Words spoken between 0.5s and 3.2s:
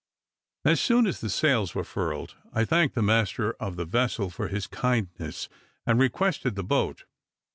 As soon as the sails were furled, I thanked the